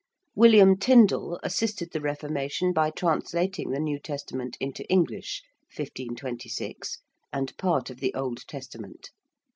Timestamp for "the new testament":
3.69-4.57